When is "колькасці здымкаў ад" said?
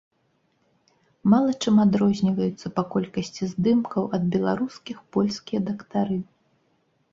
2.97-4.27